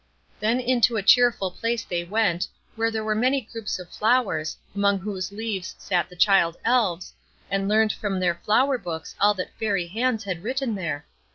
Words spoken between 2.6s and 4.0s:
where were many groups of